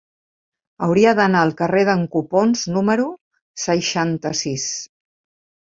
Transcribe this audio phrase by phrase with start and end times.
[0.87, 3.07] Hauria d'anar al carrer d'en Copons número
[3.67, 4.69] seixanta-sis.